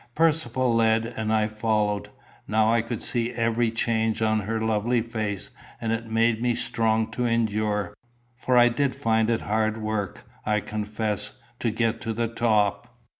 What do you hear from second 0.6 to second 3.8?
led, and I followed. Now I could see every